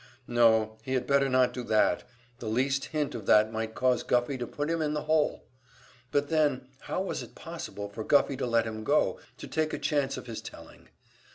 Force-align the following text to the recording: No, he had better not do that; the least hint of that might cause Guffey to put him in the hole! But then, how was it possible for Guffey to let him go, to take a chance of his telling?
No, 0.27 0.79
he 0.81 0.95
had 0.95 1.05
better 1.05 1.29
not 1.29 1.53
do 1.53 1.61
that; 1.65 2.05
the 2.39 2.47
least 2.47 2.85
hint 2.85 3.13
of 3.13 3.27
that 3.27 3.51
might 3.53 3.75
cause 3.75 4.01
Guffey 4.01 4.35
to 4.39 4.47
put 4.47 4.67
him 4.67 4.81
in 4.81 4.95
the 4.95 5.03
hole! 5.03 5.43
But 6.11 6.29
then, 6.29 6.69
how 6.79 7.03
was 7.03 7.21
it 7.21 7.35
possible 7.35 7.87
for 7.87 8.03
Guffey 8.03 8.35
to 8.37 8.47
let 8.47 8.65
him 8.65 8.83
go, 8.83 9.19
to 9.37 9.47
take 9.47 9.73
a 9.73 9.77
chance 9.77 10.17
of 10.17 10.25
his 10.25 10.41
telling? 10.41 10.89